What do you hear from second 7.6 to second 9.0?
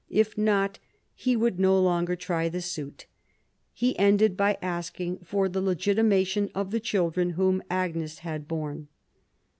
Agnes had borne.